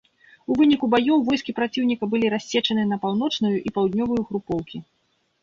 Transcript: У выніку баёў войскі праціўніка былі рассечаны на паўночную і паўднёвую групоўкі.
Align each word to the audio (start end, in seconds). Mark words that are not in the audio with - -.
У 0.51 0.55
выніку 0.59 0.87
баёў 0.93 1.17
войскі 1.27 1.55
праціўніка 1.59 2.09
былі 2.15 2.31
рассечаны 2.35 2.87
на 2.93 2.99
паўночную 3.05 3.53
і 3.69 3.75
паўднёвую 3.77 4.21
групоўкі. 4.33 4.77